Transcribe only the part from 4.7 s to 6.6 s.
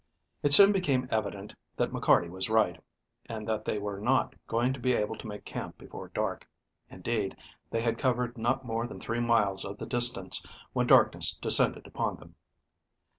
to be able to make camp before dark.